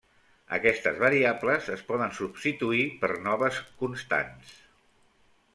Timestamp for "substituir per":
2.21-3.13